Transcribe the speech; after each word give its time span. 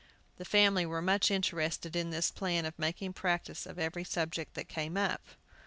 The 0.39 0.45
family 0.45 0.83
were 0.83 0.99
much 1.03 1.29
interested 1.29 1.95
in 1.95 2.09
this 2.09 2.31
plan 2.31 2.65
of 2.65 2.79
making 2.79 3.13
practice 3.13 3.67
of 3.67 3.77
every 3.77 4.03
subject 4.03 4.55
that 4.55 4.67
came 4.67 4.97
up. 4.97 5.21